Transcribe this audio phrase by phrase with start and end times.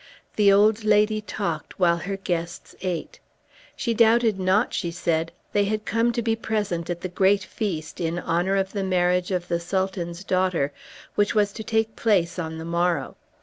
[0.35, 3.19] The old lady talked while her guests ate.
[3.75, 8.01] She doubted not, she said, they had come to be present at the great feast
[8.01, 10.73] in honor of the marriage of the Sultan's daughter,
[11.13, 13.15] which was to take place on the morrow.